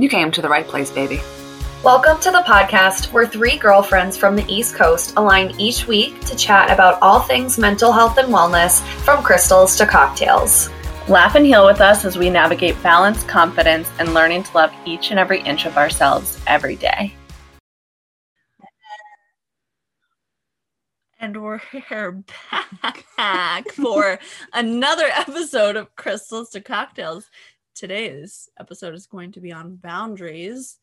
[0.00, 1.20] You came to the right place, baby.
[1.84, 6.34] Welcome to the podcast where three girlfriends from the East Coast align each week to
[6.34, 10.70] chat about all things mental health and wellness, from crystals to cocktails.
[11.06, 15.10] Laugh and heal with us as we navigate balance, confidence, and learning to love each
[15.10, 17.14] and every inch of ourselves every day.
[21.22, 22.24] And we're here
[23.18, 24.18] back for
[24.54, 27.28] another episode of Crystals to Cocktails.
[27.80, 30.76] Today's episode is going to be on boundaries.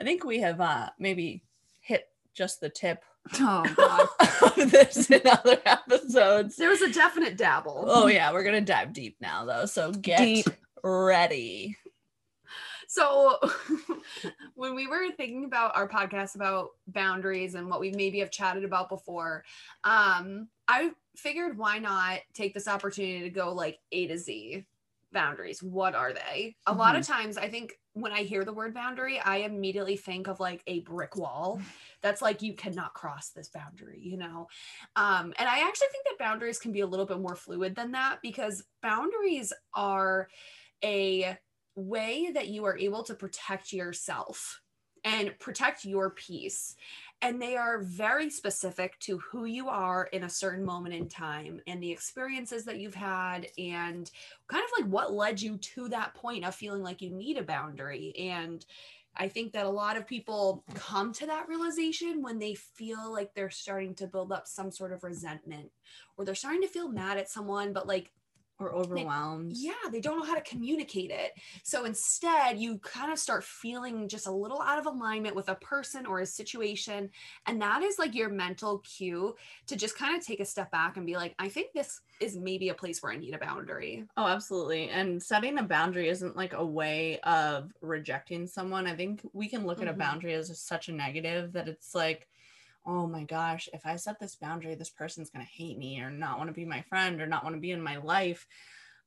[0.00, 1.42] I think we have uh, maybe
[1.80, 3.02] hit just the tip
[3.40, 4.08] Oh god.
[4.56, 6.54] of this in other episodes.
[6.54, 7.86] there was a definite dabble.
[7.88, 9.66] Oh yeah, we're gonna dive deep now though.
[9.66, 10.46] So get Deep.
[10.84, 11.76] ready.
[12.86, 13.40] So
[14.54, 18.62] when we were thinking about our podcast about boundaries and what we maybe have chatted
[18.62, 19.44] about before,
[19.82, 24.64] um, I figured why not take this opportunity to go like A to Z
[25.12, 25.62] boundaries.
[25.62, 26.56] What are they?
[26.66, 30.28] A lot of times I think when I hear the word boundary, I immediately think
[30.28, 31.60] of like a brick wall
[32.02, 34.48] that's like you cannot cross this boundary, you know.
[34.96, 37.92] Um, and I actually think that boundaries can be a little bit more fluid than
[37.92, 40.28] that because boundaries are
[40.84, 41.36] a
[41.74, 44.60] way that you are able to protect yourself
[45.04, 46.74] and protect your peace.
[47.20, 51.60] And they are very specific to who you are in a certain moment in time
[51.66, 54.08] and the experiences that you've had and
[54.46, 57.42] kind of like what led you to that point of feeling like you need a
[57.42, 58.14] boundary.
[58.16, 58.64] And
[59.16, 63.34] I think that a lot of people come to that realization when they feel like
[63.34, 65.70] they're starting to build up some sort of resentment
[66.16, 68.12] or they're starting to feel mad at someone, but like
[68.60, 69.58] Or overwhelmed.
[69.60, 71.32] yeah, they don't know how to communicate it.
[71.64, 75.54] So instead, you kind of start feeling just a little out of alignment with a
[75.54, 77.10] person or a situation.
[77.46, 79.36] And that is like your mental cue
[79.66, 82.36] to just kind of take a step back and be like, I think this is
[82.36, 84.06] maybe a place where I need a boundary.
[84.16, 84.88] Oh, absolutely.
[84.90, 88.86] And setting a boundary isn't like a way of rejecting someone.
[88.86, 89.96] I think we can look at a Mhm.
[89.96, 92.28] boundary as such a negative that it's like,
[92.88, 96.10] oh my gosh, if I set this boundary, this person's going to hate me or
[96.10, 98.46] not want to be my friend or not want to be in my life.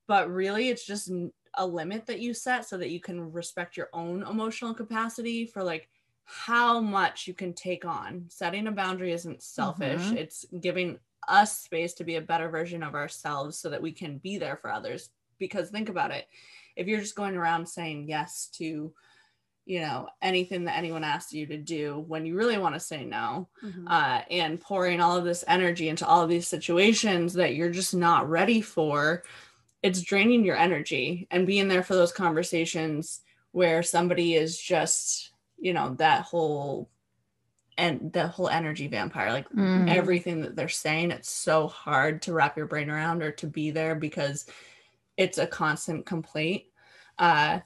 [0.07, 1.11] But really, it's just
[1.55, 5.63] a limit that you set so that you can respect your own emotional capacity for
[5.63, 5.89] like
[6.25, 8.25] how much you can take on.
[8.29, 10.17] Setting a boundary isn't selfish, Mhm.
[10.17, 14.19] it's giving us space to be a better version of ourselves so that we can
[14.19, 15.09] be there for others.
[15.39, 16.27] Because think about it
[16.75, 18.93] if you're just going around saying yes to,
[19.71, 23.05] you know, anything that anyone asks you to do when you really want to say
[23.05, 23.47] no,
[23.87, 27.95] uh, and pouring all of this energy into all of these situations that you're just
[27.95, 29.23] not ready for,
[29.81, 33.21] it's draining your energy and being there for those conversations
[33.53, 36.89] where somebody is just, you know, that whole
[37.77, 39.87] and the whole energy vampire, like Mm.
[39.87, 43.71] everything that they're saying, it's so hard to wrap your brain around or to be
[43.71, 44.45] there because
[45.15, 46.63] it's a constant complaint.
[47.17, 47.61] Uh,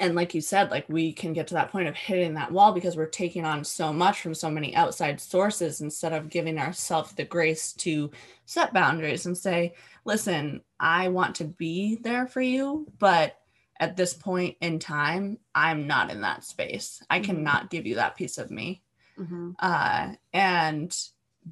[0.00, 2.72] and like you said, like we can get to that point of hitting that wall
[2.72, 7.12] because we're taking on so much from so many outside sources instead of giving ourselves
[7.12, 8.10] the grace to
[8.46, 9.74] set boundaries and say,
[10.04, 13.36] listen, I want to be there for you, but
[13.78, 17.02] at this point in time, I'm not in that space.
[17.10, 17.24] I Mhm.
[17.26, 18.82] cannot give you that piece of me
[19.16, 19.56] Mhm.
[19.58, 20.96] uh, and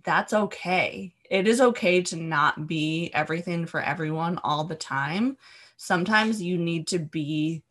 [0.04, 1.14] that's okay.
[1.31, 5.38] It is okay to not be everything for everyone all the time.
[5.76, 7.62] Sometimes you need to be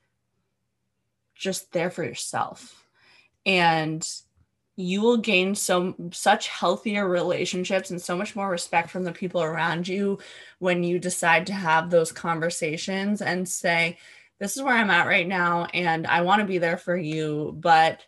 [1.38, 2.84] just there for yourself,
[3.46, 4.08] and
[4.76, 9.42] you will gain so such healthier relationships and so much more respect from the people
[9.42, 10.20] around you
[10.60, 13.98] when you decide to have those conversations and say
[14.40, 17.56] this is where i'm at right now and i want to be there for you
[17.60, 18.06] but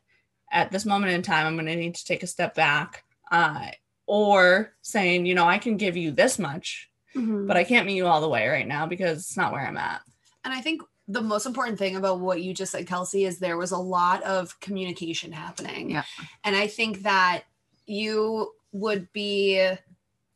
[0.52, 3.04] at this moment in time, I'm going to need to take a step back.
[3.32, 3.68] Uh,
[4.08, 7.48] or saying, you know, I can give you this much, Mhm.
[7.48, 9.78] but I can't meet you all the way right now because it's not where I'm
[9.78, 10.02] at.
[10.44, 13.58] And I think the most important thing about what you just said, Kelsey, is there
[13.58, 15.90] was a lot of communication happening.
[15.90, 16.04] Yeah.
[16.44, 17.46] And I think that
[17.88, 19.74] you would be,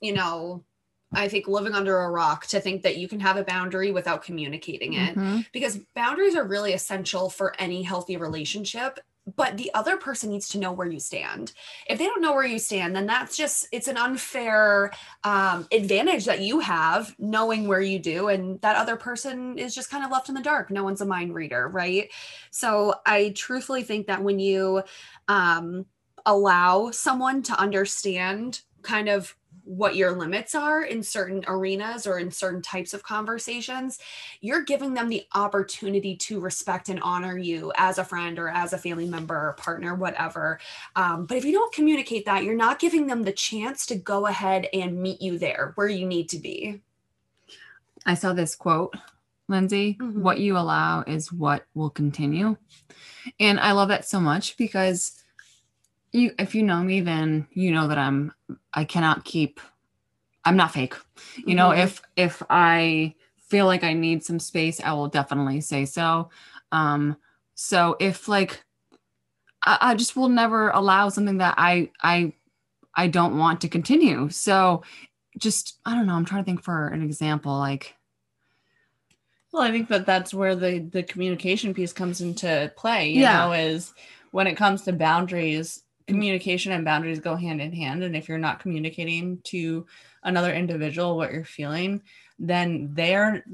[0.01, 0.63] you know,
[1.13, 4.23] I think living under a rock to think that you can have a boundary without
[4.23, 5.45] communicating it Mhm.
[5.53, 8.99] because boundaries are really essential for any healthy relationship
[9.35, 11.53] but the other person needs to know where you stand.
[11.87, 14.91] If they don't know where you stand then that's just it's an unfair
[15.23, 19.89] um, advantage that you have knowing where you do and that other person is just
[19.89, 20.69] kind of left in the dark.
[20.71, 22.11] No one's a mind reader right?
[22.51, 24.83] So i truthfully think that when you
[25.27, 25.85] um,
[26.25, 32.31] allow someone to understand kind of what your limits are in certain arenas or in
[32.31, 33.99] certain types of conversations,
[34.41, 38.73] you're giving them the opportunity to respect and honor you as a friend or as
[38.73, 40.59] a family member or partner, whatever.
[40.95, 44.27] Um, but if you don't communicate that, you're not giving them the chance to go
[44.27, 46.81] ahead and meet you there where you need to be.
[48.05, 48.95] I saw this quote
[49.47, 49.97] Lindsay.
[49.99, 50.21] Mhm.
[50.21, 52.57] What you allow is what will continue.
[53.39, 55.22] And I love that so much because
[56.13, 58.33] you if you know me, then you know that I'm
[58.73, 59.59] I cannot keep
[60.45, 60.95] I'm not fake.
[61.45, 61.79] You know, Mhm.
[61.83, 66.29] if if I feel like I need some space, I will definitely say so.
[66.71, 67.17] Um,
[67.55, 68.63] so if like
[69.63, 72.33] I, I just will never allow something that I I
[72.95, 74.29] I don't want to continue.
[74.29, 74.83] So
[75.37, 76.13] just I don't know.
[76.15, 77.57] I'm trying to think for an example.
[77.57, 77.95] Like
[79.51, 83.09] Well, I think that that's where the the communication piece comes into play.
[83.09, 83.45] You Yeah.
[83.45, 83.93] know, is
[84.31, 86.15] when it comes to boundaries, Mm-hmm.
[86.15, 88.03] communication and boundaries go hand in hand.
[88.03, 89.85] And if you're not communicating to
[90.23, 92.01] another individual what you're feeling,
[92.37, 93.45] then they're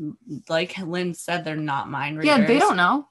[0.48, 2.40] like Lynn said, they're not mind readers.
[2.40, 3.07] yeah, they don't know.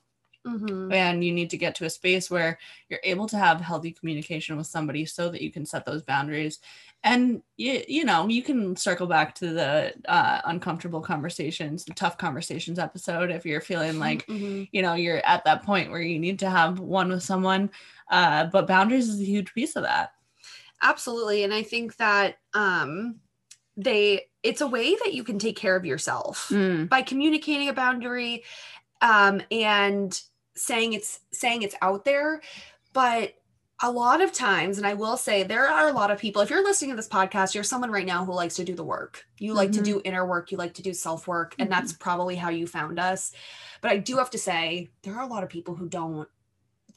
[0.48, 0.92] Mhm.
[0.92, 2.58] And you need to get to a space where
[2.88, 6.58] you're able to have healthy communication with somebody so that you can set those boundaries.
[7.04, 12.16] And you, you know, you can circle back to the uh, uncomfortable conversations, the tough
[12.18, 14.68] conversations episode if you're feeling like, Mhm.
[14.72, 17.70] you know, you're at that point where you need to have one with someone.
[18.10, 20.12] Uh, but boundaries is a huge piece of that.
[20.82, 23.16] absolutely and i think that um
[23.76, 27.72] they it's a way that you can take care of yourself Mm, by communicating a
[27.72, 28.44] boundary
[29.00, 30.22] um and
[30.58, 32.40] saying it's saying it's out there
[32.93, 33.34] but
[33.81, 36.50] a lot of times and i will say there are a lot of people if
[36.50, 39.25] you're listening to this podcast you're someone right now who likes to do the work.
[39.38, 40.08] You like to do mm-hmm.
[40.08, 42.02] inner work you like to do self work and that's mm-hmm.
[42.02, 43.32] probably how you found us.
[43.81, 46.28] But i do have to say there are a lot of people who don't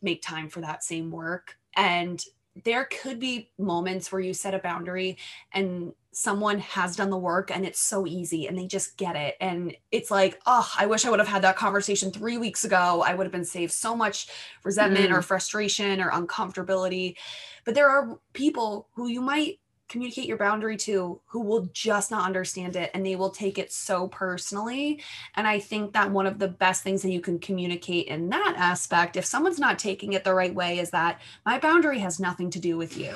[0.02, 2.24] make time for that same work and
[2.64, 5.18] there could be moments where you set a boundary
[5.54, 9.36] and someone has done the work and it's so easy and they just get it.
[9.40, 13.04] And it's like oh i wish i would have had that conversation three weeks ago.
[13.06, 14.28] I would have been saved so much
[14.64, 15.24] resentment or mm.
[15.24, 17.16] frustration or uncomfortability.
[17.66, 19.60] But there are people who you might
[19.92, 23.72] communicate your boundary to who will just not understand it and they will take it
[23.72, 25.02] so personally
[25.36, 28.56] and i think that one of the best things that you can communicate in that
[28.58, 32.50] aspect if someone's not taking it the right way is that my boundary has nothing
[32.50, 33.14] to do with you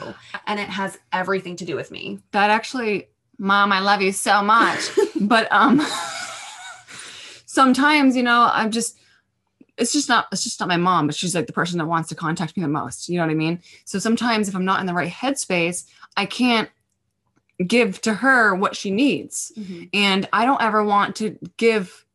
[0.48, 3.08] and it has everything to do with me that actually,
[3.38, 4.90] mom, I love you so much.
[5.22, 5.82] but um
[7.46, 9.00] sometimes, you know, I'm just
[9.78, 12.10] it's just not it's just not my mom, but she's like the person that wants
[12.10, 13.10] to contact me the most.
[13.10, 13.62] You know what I mean?
[13.86, 15.86] So sometimes if I'm not in the right headspace,
[16.18, 16.70] I can't
[17.66, 19.52] give to her what she needs.
[19.94, 22.06] And I don't ever want to give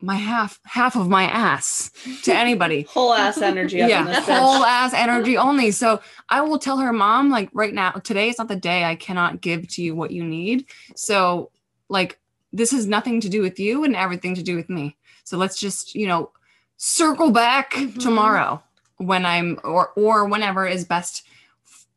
[0.00, 1.90] my half half of my ass
[2.24, 2.82] to anybody.
[2.90, 3.78] Whole ass energy.
[3.78, 5.70] yeah, this whole ass energy only.
[5.70, 8.96] So I will tell her, mom, like right now, today is not the day I
[8.96, 10.66] cannot give to you what you need.
[10.94, 11.50] So,
[11.88, 12.18] like,
[12.52, 14.96] this has nothing to do with you and everything to do with me.
[15.24, 16.30] So let's just, you know,
[16.76, 17.98] circle back Mhm.
[17.98, 18.62] tomorrow
[18.98, 21.26] when I'm or or whenever is best.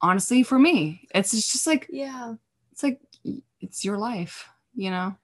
[0.01, 2.35] Honestly, for me, it's just like yeah
[2.71, 3.01] it's like
[3.61, 5.15] it's your life, you know.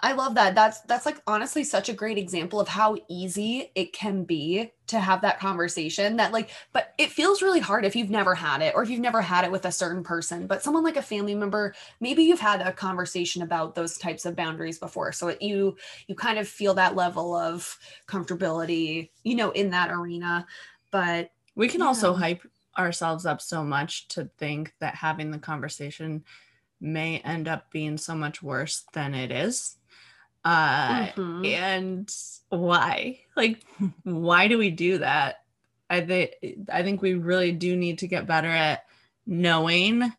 [0.00, 0.54] I love that.
[0.54, 5.00] That's that's like honestly such a great example of how easy it can be to
[5.00, 8.74] have that conversation that like but it feels really hard if you've never had it
[8.76, 11.34] or if you've never had it with a certain person but someone like a family
[11.34, 15.76] member maybe you've had a conversation about those types of boundaries before so it, you
[16.06, 17.76] you kind of feel that level of
[18.06, 20.46] comfortability you know in that arena
[20.90, 22.42] but We can also hype
[22.78, 26.24] ourselves up so much to think that having the conversation
[26.80, 29.76] may end up being so much worse than it is.
[30.44, 31.46] Uh, mhm.
[31.46, 32.14] and
[32.48, 33.20] why?
[33.36, 33.64] Like,
[34.04, 35.36] why do we do that?
[35.90, 36.32] I think
[36.70, 38.84] I think we really do need to get better at
[39.26, 40.12] knowing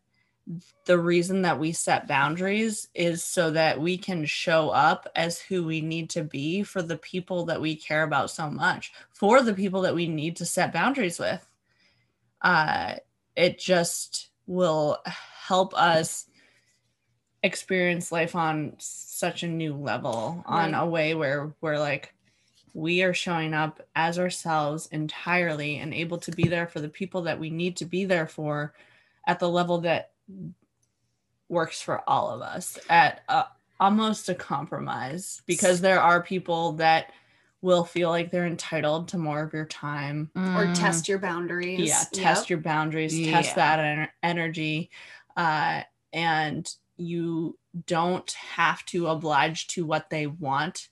[0.85, 5.63] the reason that we set boundaries is so that we can show up as who
[5.63, 9.53] we need to be for the people that we care about so much, for the
[9.53, 11.47] people that we need to set boundaries with.
[12.41, 12.95] Uh,
[13.35, 16.25] it just will help us
[17.43, 22.13] experience life on such a new level, on a way where we're like,
[22.73, 27.23] we are showing up as ourselves entirely and able to be there for the people
[27.23, 28.73] that we need to be there for
[29.25, 30.11] at the level that
[31.49, 33.45] works for all of us at a,
[33.79, 37.11] almost a compromise because there are people that
[37.61, 40.73] will feel like they're entitled to more of your time or Mm.
[40.79, 42.49] test your boundaries yeah test Yep.
[42.49, 44.89] your boundaries test that ener- energy
[45.35, 45.81] uh,
[46.13, 50.89] and you don't have to oblige to what they want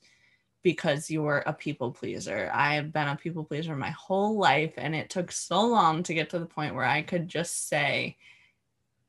[0.62, 4.94] because you're a people pleaser i have been a people pleaser my whole life and
[4.94, 8.16] it took so long to get to the point where i could just say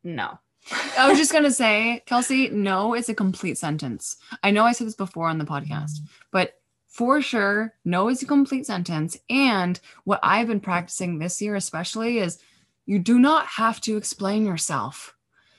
[0.04, 0.39] no
[0.98, 4.18] I was just gonna say, Kelsey, no is a complete sentence.
[4.44, 6.00] I know I said this before on the podcast,
[6.32, 6.59] but
[7.00, 9.18] for sure, no is a complete sentence.
[9.29, 12.39] And what I've been practicing this year, especially, is
[12.86, 15.15] you do not have to explain yourself.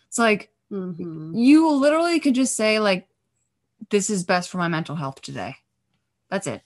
[0.07, 1.33] It's like Mhm.
[1.35, 3.09] you literally could just say, like,
[3.89, 5.57] this is best for my mental health today.
[6.29, 6.61] That's it.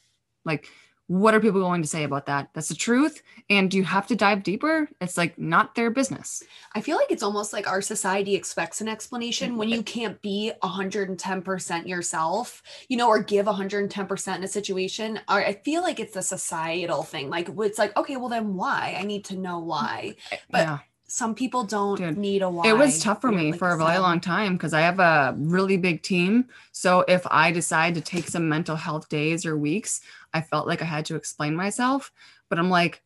[0.45, 0.67] Like,
[1.07, 2.49] what are people going to say about that?
[2.55, 3.23] That's the truth.
[3.51, 4.89] And do you have to dive deeper?
[5.01, 6.43] It's like not their business.
[6.75, 10.53] I feel like it's almost like our society expects an explanation when you can't be
[10.63, 15.21] 110% yourself, you know, or give 110% in a situation.
[15.29, 17.29] I feel like it's a societal thing.
[17.29, 18.97] Like it's like, okay, well then why?
[18.99, 20.17] I need to know why.
[20.51, 20.79] But yeah.
[21.15, 22.67] Some people don't Dude, need a why.
[22.67, 25.33] It was tough for me like for a really long time because I have a
[25.39, 26.47] really big team.
[26.73, 30.01] So if I decide to take some mental health days or weeks,
[30.33, 32.11] I felt like I had to explain myself.
[32.49, 33.01] But I'm like,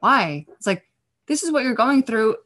[0.00, 0.44] why?
[0.58, 0.84] It's like,
[1.24, 2.36] this is what you're going through.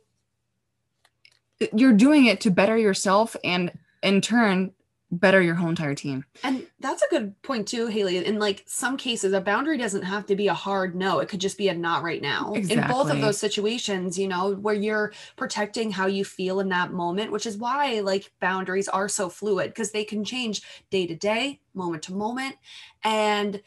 [1.75, 3.73] You're doing it to better yourself and
[4.05, 4.71] in turn,
[5.13, 6.25] better your whole entire team.
[6.43, 8.25] And that's a good point too, Haley.
[8.25, 11.19] In like some cases, a boundary doesn't have to be a hard no.
[11.19, 12.55] It could just be a not right now.
[12.55, 16.93] In both of those situations, you know, where you're protecting how you feel in that
[16.93, 21.15] moment, which is why like boundaries are so fluid because they can change day to
[21.15, 22.57] day, moment to moment.
[23.05, 23.61] And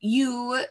[0.00, 0.64] you,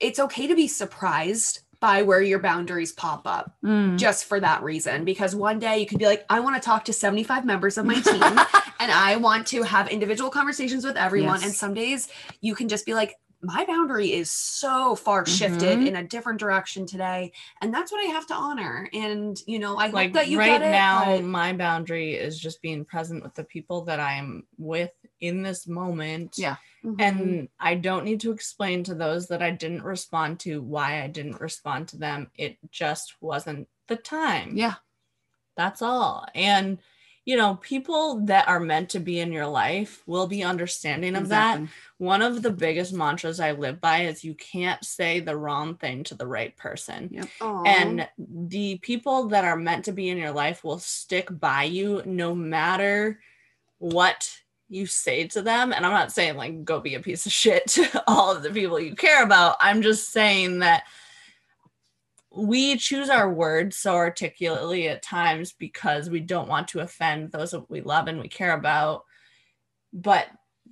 [0.00, 3.98] it's okay to be surprised by where your boundaries pop up Mm.
[3.98, 5.04] just for that reason.
[5.04, 7.86] Because one day you could be like, I want to talk to 75 members of
[7.86, 11.42] my team and I want to have individual conversations with everyone.
[11.42, 12.08] And some days
[12.40, 15.86] you can just be like, my boundary is so far shifted Mhm.
[15.86, 17.30] in a different direction today.
[17.60, 18.88] And that's what I have to honor.
[18.92, 20.72] And, you know, I hope like that you right get it.
[20.72, 25.42] now but- my boundary is just being present with the people that i'm with in
[25.42, 26.56] this moment Yeah.
[26.84, 26.96] Mhm.
[27.00, 31.06] and i don't need to explain to those that i didn't respond to why i
[31.08, 34.74] didn't respond to them it just wasn't the time Yeah.
[35.56, 36.78] that's all and
[37.24, 41.28] you know people that are meant to be in your life will be understanding of
[41.28, 41.60] that
[41.98, 46.04] one of the biggest mantras i live by is you can't say the wrong thing
[46.04, 47.10] to the right person
[47.42, 47.62] Aw.
[47.64, 52.02] and the people that are meant to be in your life will stick by you
[52.06, 53.20] no matter
[53.78, 57.32] what you say to them and i'm not saying like go be a piece of
[57.32, 59.56] shit to all of the people you care about.
[59.60, 60.84] I'm just saying that
[62.30, 67.52] we choose our words so articulately at times because we don't want to offend those
[67.52, 69.04] that we love and we care about.
[69.92, 70.26] But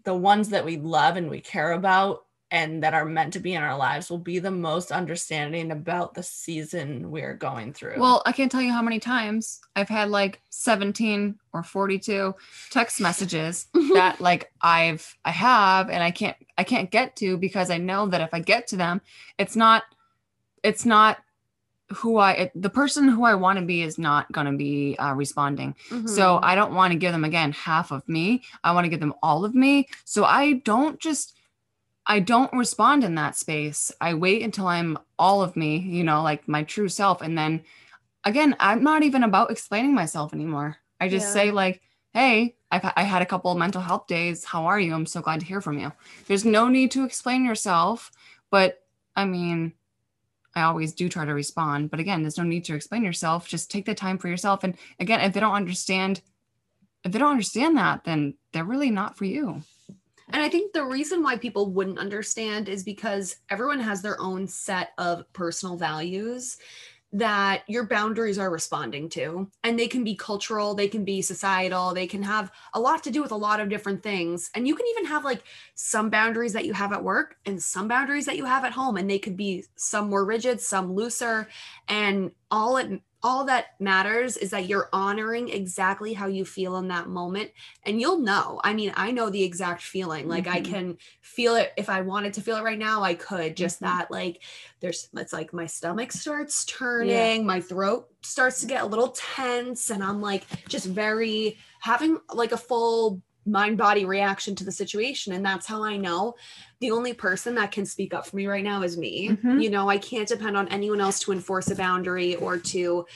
[0.05, 2.26] the ones that we love and we care about
[2.57, 6.15] and that are meant to be in our lives will be the most understanding about
[6.15, 8.01] the season we're going through.
[8.01, 12.35] Well, I can't tell you how many times I've had like 17 or 42
[12.71, 17.71] text messages that like I've I have and I can't I can't get to because
[17.71, 19.03] I know that if I get to them,
[19.39, 19.83] it's not
[20.63, 21.19] it's not
[21.91, 24.97] who I it, the person who I want to be is not going to be
[24.99, 25.75] uh, responding.
[26.07, 26.41] So Mhm.
[26.43, 28.43] I don't want to give them again half of me.
[28.65, 29.89] I want to give them all of me.
[30.07, 31.36] So I don't just
[32.07, 33.91] I don't respond in that space.
[34.01, 37.65] I wait until I'm all of me, you know, like my true self and then
[38.25, 40.77] again, I'm not even about explaining myself anymore.
[41.01, 41.33] I just Yeah.
[41.33, 41.83] say like,
[42.13, 44.45] "Hey, I've I had a couple of mental health days.
[44.45, 44.95] How are you?
[44.95, 45.93] I'm so glad to hear from you."
[46.27, 48.11] There's no need to explain yourself,
[48.51, 48.85] but
[49.17, 49.75] I mean,
[50.55, 53.49] I always do try to respond, but again, there's no need to explain yourself.
[53.49, 56.23] Just take the time for yourself and again, if they don't understand
[57.05, 59.63] if they don't understand that, then they're really not for you.
[60.33, 64.47] And I think the reason why people wouldn't understand is because everyone has their own
[64.49, 66.59] set of personal values
[67.13, 69.49] that your boundaries are responding to.
[69.63, 73.11] And they can be cultural, they can be societal, they can have a lot to
[73.11, 74.51] do with a lot of different things.
[74.55, 75.43] And you can even have like
[75.75, 78.97] some boundaries that you have at work and some boundaries that you have at home.
[78.97, 81.49] And they could be some more rigid, some looser.
[81.89, 86.87] And all it all that matters is that you're honoring exactly how you feel in
[86.87, 87.51] that moment
[87.83, 88.61] and you'll know.
[88.63, 90.29] I mean, I know the exact feeling.
[90.29, 90.65] Like I Mhm.
[90.65, 93.57] can feel it if I wanted to feel it right now, I could.
[93.57, 93.87] Just Mhm.
[93.87, 94.45] that like
[94.79, 99.91] there's it's like my stomach starts turning, my throat starts to get a little tense
[99.91, 105.33] and I'm like just very having like a full mind body reaction to the situation
[105.33, 106.35] and that's how I know
[106.81, 109.29] the only person that can speak up for me right now is me.
[109.31, 109.63] Mhm.
[109.63, 113.07] You know, I can't depend on anyone else to enforce a boundary or to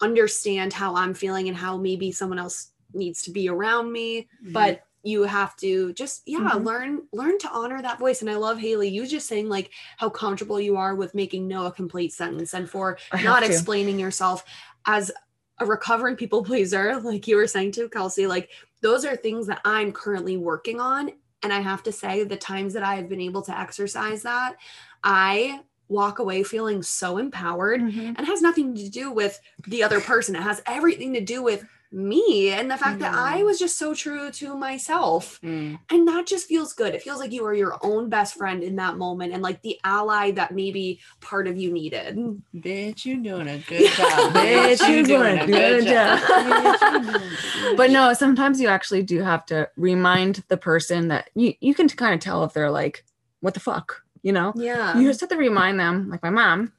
[0.00, 4.82] understand how I'm feeling and how maybe someone else needs to be around me but
[5.02, 6.64] you have to just yeah Mhm.
[6.64, 10.10] learn learn to honor that voice and i love haley you just saying like how
[10.10, 13.46] comfortable you are with making no a complete sentence and for not to.
[13.46, 14.44] explaining yourself
[14.86, 15.12] as
[15.58, 19.60] a recovering people pleaser like you were saying to kelsey like those are things that
[19.64, 21.10] i'm currently working on
[21.42, 24.56] and i have to say the times that i have been able to exercise that
[25.04, 28.14] i walk away feeling so empowered Mhm.
[28.16, 30.36] and has nothing to do with the other person.
[30.36, 33.46] It has everything to do with me and the fact that I Mm.
[33.46, 35.40] was just so true to myself.
[35.42, 35.78] Mm.
[35.90, 36.94] And that just feels good.
[36.94, 39.78] It feels like you are your own best friend in that moment and like the
[39.82, 42.16] ally that maybe part of you needed.
[42.54, 44.32] Bitch, you're doing a good job.
[44.34, 46.18] Bitch, you're doing a good job.
[46.20, 51.08] Bitch, you doing a But no, sometimes you actually do have to remind the person
[51.08, 53.04] that you, you can kind of tell if they're like
[53.40, 54.52] what the fuck, you know?
[54.56, 54.98] Yeah.
[54.98, 56.72] You just have to remind them, like my mom.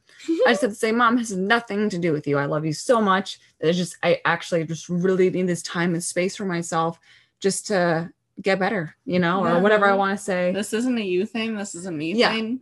[0.46, 2.38] I just have to say, Mom, has nothing to do with you.
[2.38, 3.40] I love you so much.
[3.60, 7.00] It's just I actually just really need this time and space for myself
[7.40, 9.58] just to get better, you know, Yeah.
[9.58, 10.52] or whatever I want to say.
[10.52, 11.56] This isn't a you thing.
[11.56, 12.32] This is a me Yeah.
[12.32, 12.60] thing.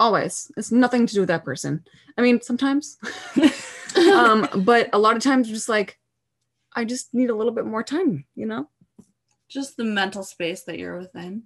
[0.00, 0.50] Always.
[0.56, 1.84] It's nothing to do with that person.
[2.18, 2.98] I mean, sometimes.
[3.96, 5.98] um, but a lot of times just like
[6.74, 8.68] I just need a little bit more time, you know?
[9.48, 11.44] Just the mental space that you're within.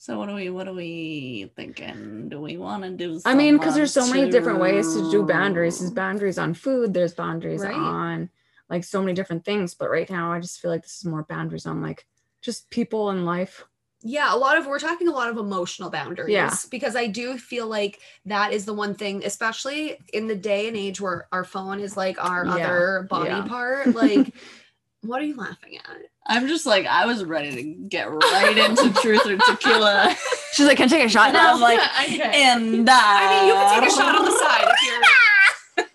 [0.00, 2.30] So what are we what are we thinking?
[2.30, 5.22] Do we want to do I mean, because there's so many different ways to do
[5.22, 5.78] boundaries.
[5.78, 7.74] There's boundaries on food, there's boundaries Right.
[7.74, 8.30] on
[8.70, 9.74] like so many different things.
[9.74, 12.06] But right now I just feel like this is more boundaries on like
[12.40, 13.64] just people in life.
[14.02, 16.56] yeah a lot of we're talking a lot of emotional boundaries Yeah.
[16.70, 20.76] because i do feel like that is the one thing especially in the day and
[20.78, 22.54] age where our phone is like our Yeah.
[22.54, 23.42] other body Yeah.
[23.54, 24.32] part like
[25.02, 25.84] what are you laughing at
[26.26, 30.14] I'm just like I was ready to get right into truth or tequila.
[30.52, 31.62] She's like, Can I take a shot And I'm now?
[31.62, 32.42] like, okay.
[32.42, 34.68] and uh, i mean you can take a shot on the side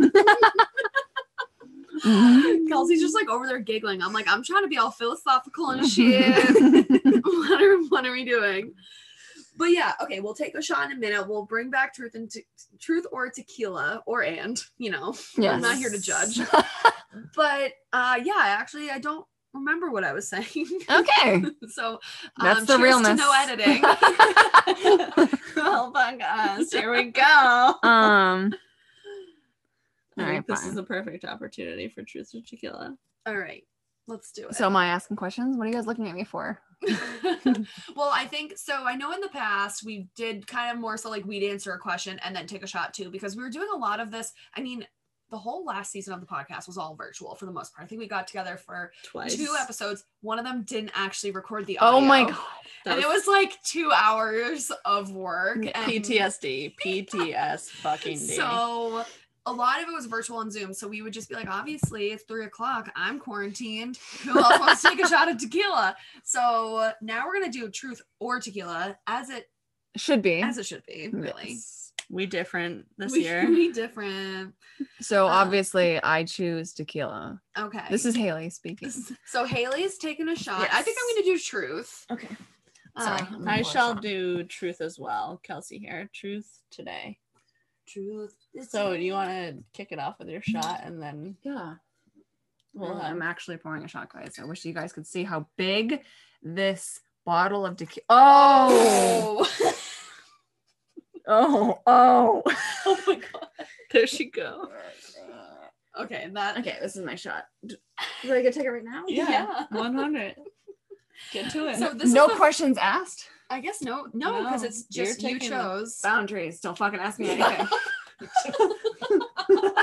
[0.02, 0.24] if you're
[2.68, 5.88] kelsey's just like over there giggling i'm like i'm trying to be all philosophical and
[5.88, 6.86] shit
[7.24, 8.74] what are what are we doing?
[9.58, 11.30] But yeah, okay, we'll take a shot in a minute.
[11.30, 12.46] We'll bring back truth and te-
[12.78, 15.16] truth or tequila or and, you know.
[15.38, 16.40] I'm not here to judge.
[17.36, 20.68] But uh yeah, actually I don't remember what I was saying.
[20.90, 21.44] okay.
[21.70, 22.00] so
[22.42, 23.20] That's um, the cheers realness.
[23.20, 23.82] No editing.
[25.58, 27.74] oh my gosh, here we go.
[27.84, 28.54] um
[30.18, 30.72] I think this fine.
[30.72, 32.98] is a perfect opportunity for truth or tequila.
[33.26, 33.64] All right,
[34.08, 34.56] let's do it.
[34.56, 35.58] so am I asking questions?
[35.58, 36.62] What are you guys looking at me for?
[37.96, 38.84] well, I think so.
[38.86, 41.80] I know in the past we did kind of more so like we'd answer a
[41.80, 44.32] question and then take a shot too, because we were doing a lot of this.
[44.56, 44.86] I mean,
[45.32, 47.86] the whole last season of the podcast was all virtual for the most part.
[47.86, 49.36] I think we got together for Twice.
[49.36, 50.06] two episodes.
[50.22, 52.38] One of them didn't actually record the Oh my god.
[52.86, 55.58] and it was like two hours of work.
[55.66, 56.76] And PTSD.
[56.84, 58.18] PTS fucking.
[58.18, 59.04] So
[59.48, 60.74] a lot of it was virtual and Zoom.
[60.74, 62.92] So we would just be like, obviously, it's three o'clock.
[62.96, 63.98] I'm quarantined.
[64.24, 65.96] Who else wants to take a shot of tequila?
[66.24, 69.50] So now we're gonna do truth or tequila as it
[69.96, 70.42] Should be.
[70.42, 71.44] as it should be, really.
[71.54, 71.85] Yes.
[72.10, 73.46] We different this we, year.
[73.50, 74.54] We different.
[75.02, 77.42] So Uh, obviously I choose tequila.
[77.58, 77.84] Okay.
[77.90, 78.92] This is Haley speaking.
[79.26, 80.68] so Haley's taking a shot.
[80.72, 82.06] I think I'm gonna do truth.
[82.12, 82.30] Okay.
[82.98, 83.22] Sorry.
[83.22, 84.02] Um, I'm gonna I pour a shall shot.
[84.02, 85.40] do truth as well.
[85.44, 86.10] Kelsey here.
[86.14, 87.18] Truth today.
[87.88, 88.34] truth.
[88.70, 91.76] So do you want to kick it off with your shot and then Yeah.
[92.74, 94.38] we'll Well, have I'm actually pouring a shot, guys.
[94.42, 96.02] I wish you guys could see how big
[96.42, 98.06] this bottle of tequila.
[98.10, 99.48] Oh,
[101.28, 101.80] Oh.
[101.88, 102.44] oh,
[102.86, 102.98] oh.
[103.08, 103.48] My god.
[103.92, 104.70] There she go.
[106.00, 107.46] okay, that Okay, this is my shot.
[107.66, 107.76] Do
[108.22, 109.04] do I get to take it right now?
[109.08, 109.66] Yeah.
[109.72, 110.36] 100.
[111.32, 111.78] Get to it.
[111.78, 113.30] So this no is the- questions asked.
[113.50, 116.00] I guess no, no, because No, it's you're just you chose.
[116.02, 116.60] Boundaries.
[116.62, 117.68] Don't fucking ask me anything.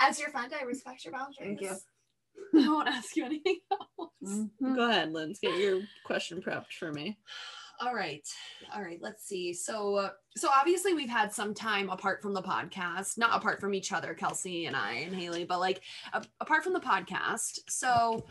[0.00, 1.36] As your friend, I respect your boundaries.
[1.38, 1.76] Thank you.
[2.62, 4.10] I won't ask you anything else.
[4.22, 4.76] Mhm.
[4.76, 5.38] Go ahead, Linz.
[5.40, 7.18] Get your question prepped for me.
[7.80, 8.26] All right,
[8.74, 9.00] all right.
[9.02, 9.52] Let's see.
[9.52, 13.74] So, uh, so obviously we've had some time apart from the podcast, not apart from
[13.74, 15.82] each other, Kelsey and I and Haley, but like
[16.12, 17.58] a- apart from the podcast.
[17.68, 18.24] So,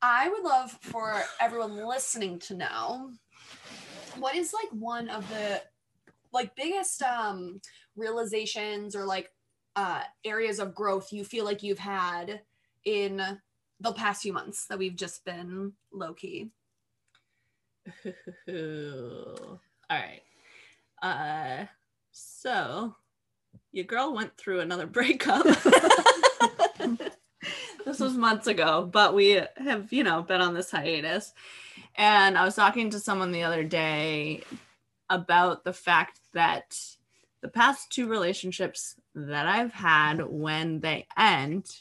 [0.00, 3.10] I would love for everyone listening to know
[4.18, 5.62] what is like one of the
[6.32, 7.60] like biggest um
[7.94, 9.30] realizations or like
[9.74, 12.40] uh areas of growth you feel like you've had
[12.84, 13.20] in
[13.80, 16.50] the past few months that we've just been low key.
[18.48, 19.58] All
[19.90, 20.22] right.
[21.02, 21.66] Uh
[22.10, 22.94] so
[23.72, 25.44] your girl went through another breakup.
[27.84, 31.32] this was months ago, but we have, you know, been on this hiatus.
[31.96, 34.42] And I was talking to someone the other day
[35.08, 36.78] about the fact that
[37.42, 41.80] the past two relationships that I've had when they end,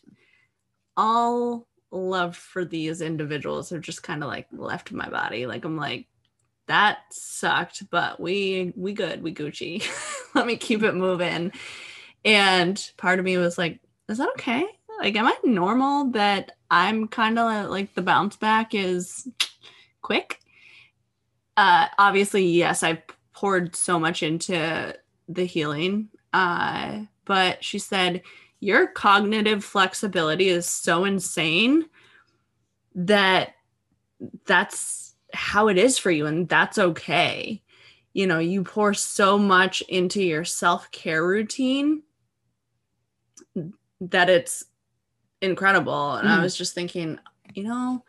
[0.96, 5.46] all love for these individuals have just kind of like left my body.
[5.46, 6.08] Like I'm like,
[6.68, 9.84] that sucked, but we we good, we Gucci.
[10.36, 11.52] Let me keep it moving.
[12.24, 13.80] And part of me was like,
[14.10, 14.66] is that okay?
[15.00, 19.28] Like, am I normal that I'm kind of like the bounce back is
[20.02, 20.40] quick?
[21.58, 23.04] Uh obviously, yes, I
[23.34, 24.96] poured so much into
[25.28, 26.10] the healing.
[26.34, 28.22] Uh, but she said,
[28.60, 31.86] Your cognitive flexibility is so insane
[32.96, 33.54] that
[34.46, 37.62] that's how it is for you, and that's okay.
[38.14, 42.04] You know, you pour so much into your self care routine
[44.02, 44.66] that it's
[45.42, 46.14] incredible.
[46.16, 46.44] And I Mhm.
[46.44, 47.20] was just thinking,
[47.56, 48.04] you know,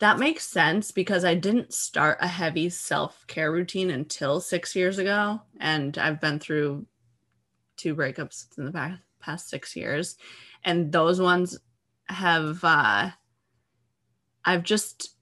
[0.00, 4.98] That makes sense because I didn't start a heavy self care routine until six years
[4.98, 5.42] ago.
[5.60, 6.86] And I've been through
[7.76, 10.16] two breakups in the past, past six years.
[10.64, 11.58] And those ones
[12.08, 13.10] have, uh,
[14.44, 15.14] I've just,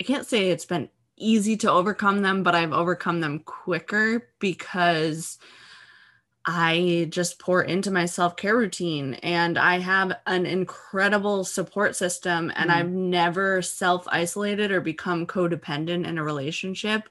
[0.00, 5.38] I can't say it's been easy to overcome them, but I've overcome them quicker because
[6.48, 12.52] I just pour into my self care routine and I have an incredible support system.
[12.54, 12.74] And Mm.
[12.74, 17.08] I've never self isolated or become codependent in a relationship.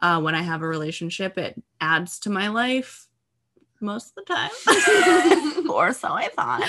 [0.00, 3.07] Uh, when I have a relationship, it adds to my life
[3.80, 6.68] most of the time, or so I thought.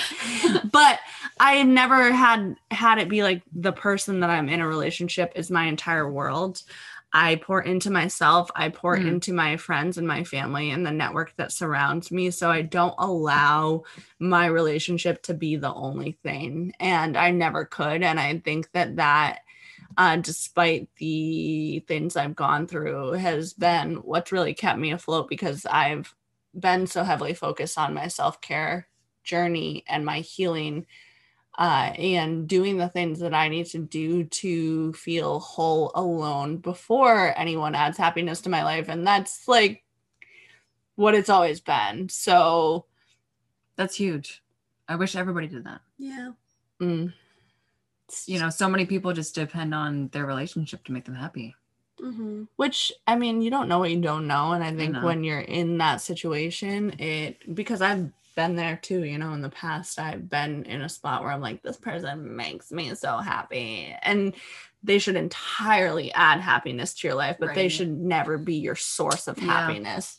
[0.70, 1.00] But
[1.38, 5.50] I never had had it be like the person that I'm in a relationship is
[5.50, 6.62] my entire world.
[7.12, 9.08] I pour into myself, I pour Mm.
[9.08, 12.30] into my friends and my family and the network that surrounds me.
[12.30, 13.82] So I don't allow
[14.20, 16.72] my relationship to be the only thing.
[16.78, 18.04] And I never could.
[18.04, 19.40] And I think that that,
[19.98, 25.66] uh, despite the things I've gone through, has been what's really kept me afloat because
[25.66, 26.14] I've
[26.54, 28.88] been so heavily focused on my self care
[29.24, 30.86] journey and my healing
[31.58, 37.38] uh, and doing the things that I need to do to feel whole alone before
[37.38, 38.88] anyone adds happiness to my life.
[38.88, 39.84] And that's like
[40.94, 42.08] what it's always been.
[42.08, 42.86] So,
[43.76, 44.42] That's huge.
[44.88, 45.80] I wish everybody did that.
[45.98, 46.32] Yeah.
[46.80, 47.12] mm,
[48.26, 51.54] You know, so many people just depend on their relationship to make them happy.
[52.02, 52.44] Mm-hmm.
[52.56, 54.52] which I mean, you don't know what you don't know.
[54.52, 55.04] And I think know.
[55.04, 59.50] when you're in that situation, it because I've been there too, you know, in the
[59.50, 63.94] past, I've been in a spot where I'm like, this person makes me so happy.
[64.02, 64.34] And
[64.82, 69.28] they should entirely add happiness to your life, but they should never be your source
[69.28, 69.46] of Yeah.
[69.46, 70.18] happiness.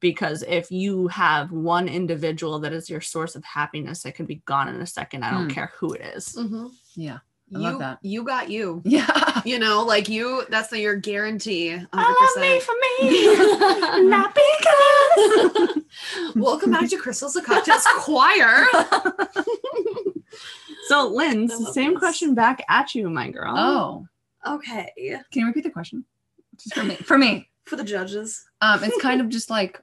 [0.00, 4.42] Because if you have one individual that is your source of happiness, it could be
[4.46, 5.24] gone in a second.
[5.24, 5.50] I don't Hmm.
[5.50, 6.34] care who it is.
[6.36, 6.66] Mm-hmm.
[6.96, 7.18] Yeah.
[7.54, 7.98] I you, love that.
[8.02, 8.82] You got you.
[8.90, 9.42] Yeah.
[9.44, 11.70] You know, like you, that's the, your guarantee.
[11.70, 11.88] 100%.
[11.92, 12.74] I love me for
[14.02, 15.82] me, not because.
[16.36, 18.66] Welcome back to Crystals of Cocktails Choir.
[20.88, 21.98] So, Lynn, same this.
[22.00, 23.54] question back at you, my girl.
[23.56, 24.06] Oh,
[24.54, 24.90] Okay.
[25.30, 26.04] can you repeat the question?
[26.56, 26.96] Just for me.
[26.96, 27.48] For me.
[27.64, 28.44] For the judges.
[28.60, 29.80] Um, it's kind of just like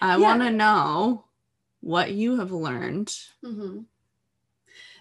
[0.00, 0.18] I Yeah.
[0.18, 1.24] want to know
[1.80, 3.08] what you have learned.
[3.44, 3.80] Mm-hmm.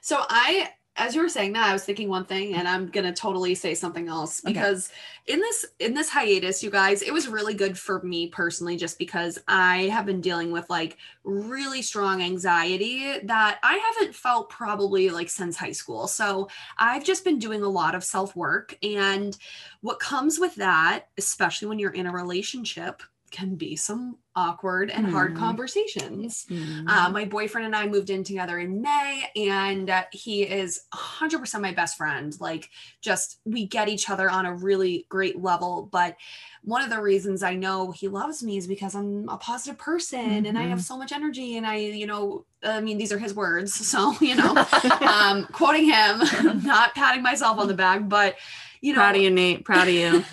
[0.02, 3.14] So I, as you were saying that, I was thinking one thing, and I'm gonna
[3.14, 4.54] totally say something else Okay.
[4.54, 4.90] because
[5.28, 8.98] in this in this hiatus, you guys, it was really good for me personally, just
[8.98, 15.10] because I have been dealing with like really strong anxiety that I haven't felt probably
[15.10, 16.08] like since high school.
[16.08, 19.38] So I've just been doing a lot of self work, and
[19.82, 25.08] what comes with that, especially when you're in a relationship, can be some awkward and
[25.08, 25.40] hard Hmm.
[25.40, 26.46] conversations.
[26.50, 26.88] Mm-hmm.
[26.88, 31.60] Uh, my boyfriend and I moved in together in May, and uh, he is 100%
[31.60, 32.34] my best friend.
[32.40, 32.70] Like,
[33.02, 35.90] just we get each other on a really great level.
[35.92, 36.16] But
[36.64, 40.46] one of the reasons I know he loves me is because I'm a positive person
[40.46, 41.58] and I have so much energy.
[41.58, 43.74] And I, you know, I mean, these are his words.
[43.88, 44.54] So, you know,
[45.02, 46.22] um, quoting him,
[46.64, 48.36] not patting myself on the back, but,
[48.82, 49.64] you know, Proud of you, Nate.
[49.66, 50.24] Proud of you.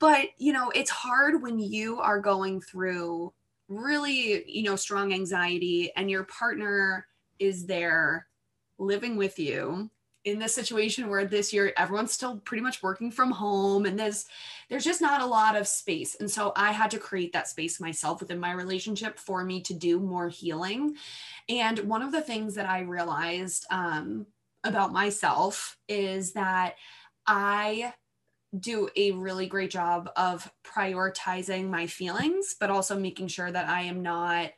[0.00, 3.19] but you know it's hard when you are going through
[3.70, 7.06] really you know strong anxiety and your partner
[7.38, 8.26] is there
[8.78, 9.88] living with you
[10.24, 14.26] in this situation where this year everyone's still pretty much working from home and there's
[14.68, 16.16] there's just not a lot of space.
[16.20, 19.72] And so i had to create that space myself within my relationship for me to
[19.72, 20.96] do more healing.
[21.48, 24.26] And one of the things that i realized um,
[24.64, 26.74] about myself is that
[27.26, 27.94] i
[28.58, 33.82] do a really great job of prioritizing my feelings, but also making sure that I
[33.82, 34.50] am not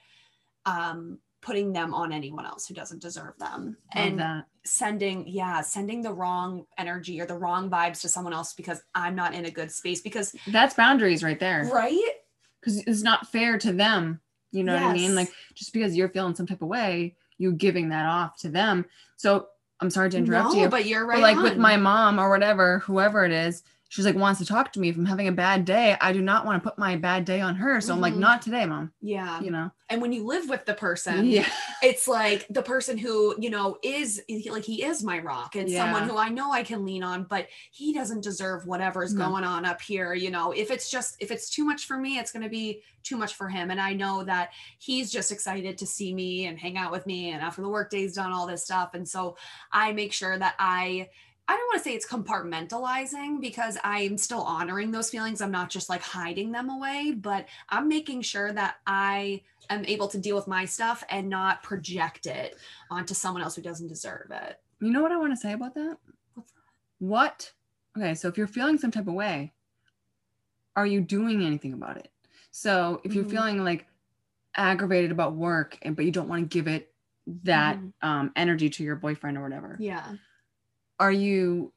[0.65, 3.77] um, putting them on anyone else who doesn't deserve them.
[3.95, 4.47] Love and that.
[4.65, 9.15] sending, yeah, sending the wrong energy or the wrong vibes to someone else because I'm
[9.15, 10.01] not in a good space.
[10.01, 11.69] Because, That's boundaries right there.
[11.73, 12.13] right?
[12.61, 14.21] Because it's not fair to them.
[14.53, 15.15] You know what I mean?
[15.15, 18.85] Like just because you're feeling some type of way, you giving that off to them.
[19.17, 19.49] So
[19.81, 20.69] I'm sorry to interrupt no, you.
[20.69, 21.17] but you're right.
[21.17, 24.73] But like with my mom or whatever, whoever it is, she's like wants to talk
[24.73, 25.99] to me if I'm having a bad day.
[26.01, 27.79] I do not want to put my bad day on her.
[27.83, 28.21] So I'm like, Mhm.
[28.21, 28.91] not today, mom.
[29.03, 29.39] yeah.
[29.43, 29.71] You know?
[29.91, 31.47] And when you live with the person, Yeah.
[31.83, 36.09] it's like the person who you know is like he is my rock and someone
[36.09, 39.29] who i know i can lean on but he doesn't deserve whatever's No.
[39.29, 42.19] going on up here you know if it's just if it's too much for me
[42.19, 45.77] it's going to be too much for him and i know that he's just excited
[45.79, 48.65] to see me and hang out with me and after the workday's done all this
[48.65, 49.37] stuff and so
[49.73, 51.09] i make sure that i
[51.49, 55.41] I don't want to say it's compartmentalizing because I'm still honoring those feelings.
[55.41, 60.09] I'm not just like hiding them away, but I'm making sure that I am able
[60.09, 62.57] to deal with my stuff and not project it
[62.91, 64.61] onto someone else who doesn't deserve it.
[64.81, 65.99] You know what I want to say about that?
[66.99, 67.53] What
[67.99, 69.53] okay so if you're feeling some type of way
[70.77, 72.11] are you doing anything about it
[72.51, 73.31] so if you're Mhm.
[73.31, 73.87] feeling like
[74.55, 76.95] aggravated about work and but you don't want to give it
[77.45, 77.93] that Mhm.
[78.03, 80.15] um, energy to your boyfriend or whatever Yeah.
[80.99, 81.73] Are you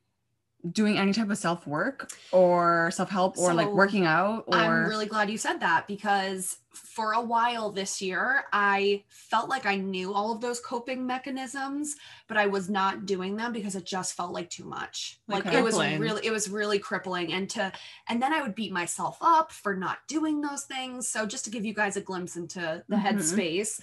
[0.72, 5.30] doing any type of self-work or self-help or like working out or I'm really glad
[5.30, 10.34] you said that because for a while this year, I felt like I knew all
[10.34, 11.96] of those coping mechanisms,
[12.28, 15.20] but I was not doing them because it just felt like too much.
[15.28, 15.58] Like Okay.
[15.60, 17.32] it was really, it was really crippling.
[17.32, 17.72] And to,
[18.10, 21.08] and then I would beat myself up for not doing those things.
[21.08, 23.04] So just to give you guys a glimpse into the Mhm.
[23.04, 23.80] headspace,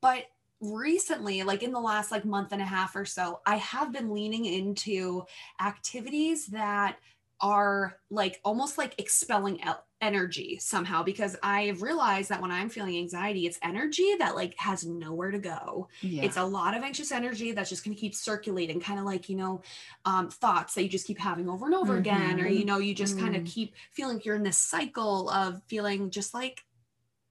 [0.00, 0.24] but
[0.60, 4.12] recently like in the last like month and a half or so i have been
[4.14, 5.22] leaning into
[5.60, 6.96] activities that
[7.40, 12.96] are like almost like expelling el- energy somehow because i've realized that when i'm feeling
[12.96, 16.22] anxiety it's energy that like has nowhere to go yeah.
[16.22, 19.28] it's a lot of anxious energy that's just going to keep circulating kind of like
[19.28, 19.60] you know
[20.04, 22.58] um, thoughts that you just keep having over and over again or Mhm.
[22.58, 26.34] you know you just kind of keep feeling you're in this cycle of feeling just
[26.34, 26.64] like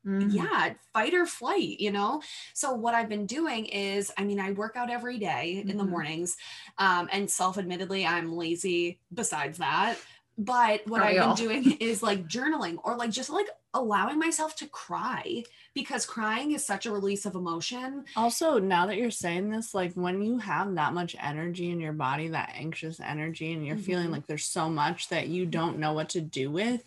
[0.06, 0.34] Mhm.
[0.34, 2.22] yeah fight or flight you know
[2.54, 5.84] so what i've been doing is i mean i work out every day in the
[5.84, 5.90] Mhm.
[5.90, 6.38] mornings
[6.78, 9.98] um, and self-admittedly i'm lazy besides that
[10.38, 14.56] but what Aren't i've been doing is like journaling or like just like allowing myself
[14.58, 19.50] to cry because crying is such a release of emotion Also, now that you're saying
[19.50, 23.66] this, like when you have that much energy in your body, that anxious energy, and
[23.66, 24.12] you're feeling Mhm.
[24.12, 26.84] like there's so much that you don't know what to do with,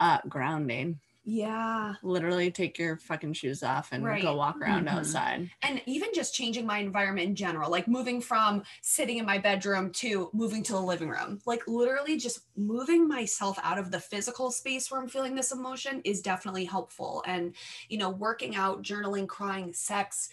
[0.00, 1.00] uh, grounding.
[1.28, 4.22] Yeah Literally take your fucking shoes off and Right.
[4.22, 4.92] go walk around Mhm.
[4.92, 5.50] outside.
[5.62, 9.90] and even just changing my environment in general like moving from sitting in my bedroom
[9.90, 14.52] to moving to the living room like literally just moving myself out of the physical
[14.52, 17.54] space where i'm feeling this emotion is definitely helpful and
[17.88, 20.28] you know working out journaling crying sex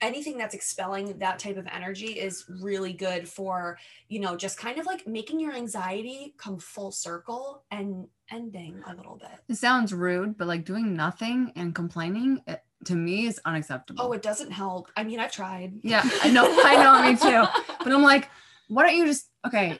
[0.00, 4.78] anything that's expelling that type of energy is really good for you know just kind
[4.78, 9.92] of like making your anxiety come full circle and ending a little bit it sounds
[9.92, 14.50] rude but like doing nothing and complaining it, to me is unacceptable oh it doesn't
[14.50, 17.46] help i mean i've tried Yeah, I know, I know, me too.
[17.84, 18.28] But I'm like,
[18.68, 19.78] why don't you just okay?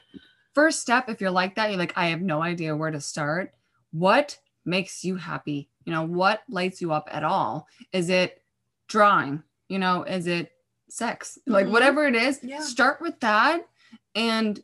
[0.53, 3.53] First step, if you're like that, you're like, I have no idea where to start.
[3.91, 5.69] What makes you happy?
[5.85, 7.67] You know, what lights you up at all?
[7.93, 8.41] Is it
[8.87, 9.43] drawing?
[9.71, 10.51] You know, is it
[10.89, 11.39] sex?
[11.47, 11.71] Like Mhm.
[11.71, 12.59] whatever it is, Yeah.
[12.59, 13.65] start with that
[14.13, 14.61] and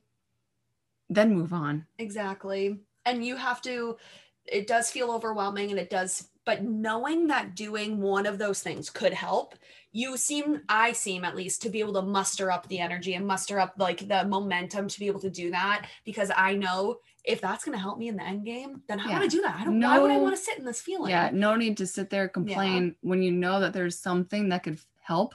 [1.09, 1.87] then move on.
[1.97, 2.81] Exactly.
[3.05, 3.97] And you have to,
[4.45, 8.89] it does feel overwhelming and it does, but knowing that doing one of those things
[8.89, 9.55] could help,
[9.93, 13.25] you seem, I seem at least to be able to muster up the energy and
[13.25, 17.39] muster up like the momentum to be able to do that because I know if
[17.39, 19.19] that's going to help me in the end game, then I Yeah.
[19.19, 19.55] want to do that.
[19.59, 21.11] I don't, why would I No- want to sit in this feeling?
[21.11, 24.79] Yeah, no need to sit there complain when you know that there's something that could
[25.07, 25.33] help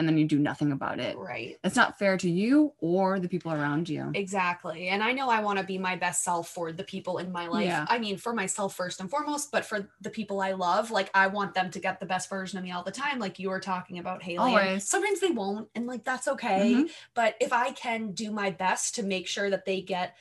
[0.00, 1.14] and then you do nothing about it.
[1.18, 1.58] Right.
[1.62, 4.10] It's not fair to you or the people around you.
[4.14, 4.88] Exactly.
[4.88, 7.46] And I know I want to be my best self for the people in my
[7.46, 7.66] life.
[7.66, 7.84] Yeah.
[7.86, 11.26] I mean, for myself first and foremost, but for the people I love, like I
[11.26, 13.60] want them to get the best version of me all the time, like you were
[13.60, 14.38] talking about, Haley.
[14.38, 14.88] Always.
[14.88, 16.72] sometimes they won't, and like that's okay.
[16.72, 16.90] Mhm.
[17.12, 20.16] But if I can do my best to make sure that they get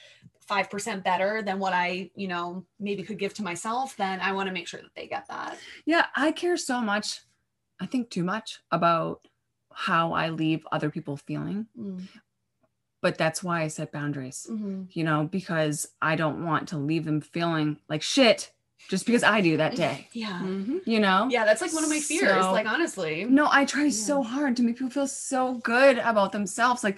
[0.46, 4.48] 5% better than what I, you know, maybe could give to myself, then I want
[4.48, 5.58] to make sure that they get that.
[5.86, 7.22] Yeah, I care so much.
[7.80, 9.28] I think too much about
[9.74, 11.68] how I leave other people feeling,
[13.02, 14.88] but that's why I set boundaries, Mhm.
[14.94, 18.52] you know, because I don't want to leave them feeling like shit
[18.90, 20.40] just because I do that day, Yeah.
[20.42, 20.82] Mhm.
[20.86, 21.28] you know?
[21.30, 22.44] Yeah, that's like one of my fears.
[22.44, 23.24] So- like honestly.
[23.26, 26.84] No, I try so hard to make people feel so good about themselves.
[26.84, 26.98] Like,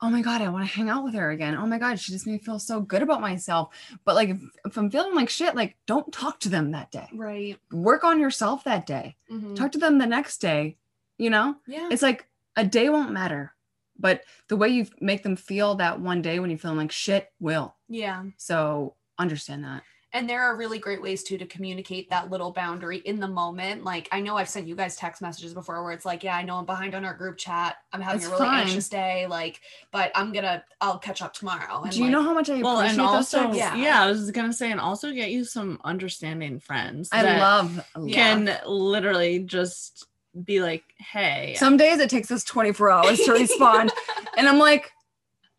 [0.00, 1.56] oh my God, I want to hang out with her again.
[1.56, 3.74] Oh my God, she just made me feel so good about myself.
[4.04, 7.08] But like, if, if I'm feeling like shit, like, don't talk to them that day.
[7.12, 7.58] Right.
[7.72, 9.16] Work on yourself that day.
[9.30, 9.56] Mhm.
[9.56, 10.76] Talk to them the next day,
[11.18, 11.56] you know?
[11.66, 11.88] Yeah.
[11.90, 13.54] it's like a day won't matter,
[13.98, 17.32] but the way you make them feel that one day when you're feeling like shit
[17.40, 17.74] will.
[17.88, 18.24] yeah.
[18.36, 19.82] So understand that.
[20.14, 23.84] And there are really great ways too to communicate that little boundary in the moment.
[23.84, 26.42] Like I know I've sent you guys text messages before where it's like, yeah, I
[26.42, 27.76] know I'm behind on our group chat.
[27.92, 28.60] I'm having It's a really fine.
[28.62, 29.26] anxious day.
[29.26, 29.60] Like,
[29.92, 31.82] but I'm gonna I'll catch up tomorrow.
[31.82, 33.58] And Do you like, know how much I Well, appreciate and those also, texts?
[33.58, 33.74] yeah.
[33.76, 34.02] Yeah.
[34.02, 37.10] I was gonna say, and also get you some understanding friends.
[37.12, 37.78] I that love.
[37.94, 40.06] I love- can literally just
[40.44, 43.92] be like, "Hey, Some days it takes us 24 hours to respond,
[44.38, 44.90] and I'm like,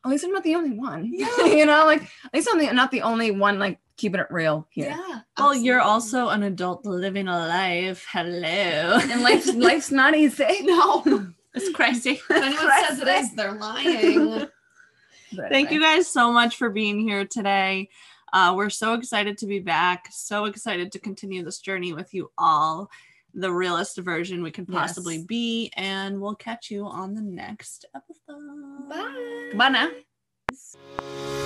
[0.05, 1.12] at least I'm not the only one.
[1.13, 1.27] Yeah.
[1.45, 4.67] you know, like at least I'm the, not the only one like keeping it real
[4.71, 4.88] here.
[4.97, 5.19] Yeah.
[5.38, 8.05] well, you're also an adult living a life.
[8.12, 10.63] Hello, And life's life's not easy.
[10.63, 11.03] no.
[11.53, 14.47] it's crazy." If anyone says it is, they're lying.
[15.49, 17.89] Thank you guys so much for being here today.
[18.33, 20.07] Uh, we're so excited to be back.
[20.12, 22.89] So excited to continue this journey with you all,
[23.33, 25.25] the realest version we could possibly Yes.
[25.25, 25.71] be.
[25.75, 28.89] And we'll catch you on the next episode.
[28.89, 29.51] Bye.
[29.55, 31.38] Bye now.